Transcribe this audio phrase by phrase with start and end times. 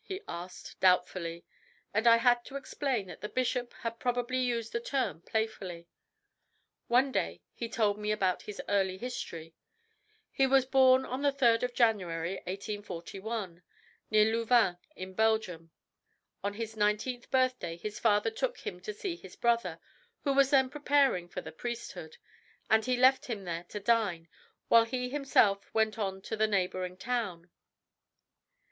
[0.03, 1.45] he asked doubtfully,
[1.93, 5.87] and I had to explain that the bishop had probably used the term playfully.
[6.87, 9.53] One day he told me about his early history.
[10.31, 13.61] He was born on the 3rd of January, 1841,
[14.09, 15.69] near Louvain in Belgium.
[16.43, 19.79] On his nineteenth birthday his father took him to see his brother,
[20.23, 22.17] who was then preparing for the priesthood,
[22.71, 24.27] and he left him there to dine,
[24.67, 27.51] while he himself went on to the neighbouring town.